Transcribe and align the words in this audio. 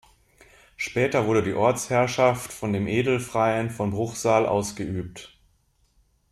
Später 0.77 1.27
wurde 1.27 1.43
die 1.43 1.53
Ortsherrschaft 1.53 2.51
von 2.51 2.73
den 2.73 2.87
Edelfreien 2.87 3.69
von 3.69 3.91
Bruchsal 3.91 4.47
ausgeübt. 4.47 5.37